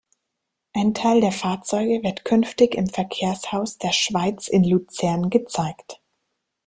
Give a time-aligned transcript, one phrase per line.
[0.73, 6.01] Ein Teil der Fahrzeuge wird künftig im Verkehrshaus der Schweiz in Luzern gezeigt.